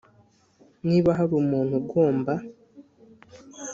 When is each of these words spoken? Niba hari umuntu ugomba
Niba 0.87 1.09
hari 1.17 1.33
umuntu 1.41 1.73
ugomba 1.81 2.33